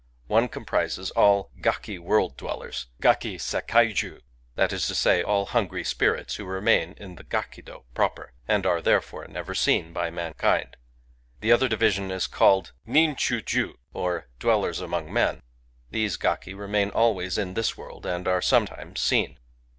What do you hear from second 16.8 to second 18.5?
always in this worlds and are